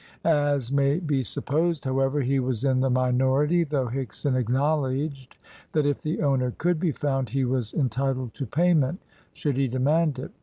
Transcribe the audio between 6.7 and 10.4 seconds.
be found he was entitled to payment should he demand it.